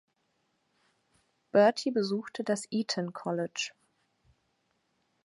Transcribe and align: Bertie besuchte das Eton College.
Bertie 1.51 1.91
besuchte 1.91 2.43
das 2.43 2.65
Eton 2.71 3.13
College. 3.13 3.69